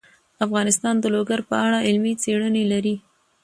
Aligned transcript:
افغانستان 0.45 0.95
د 0.99 1.05
لوگر 1.15 1.39
په 1.49 1.55
اړه 1.65 1.79
علمي 1.87 2.13
څېړنې 2.23 2.63
لري. 2.71 2.95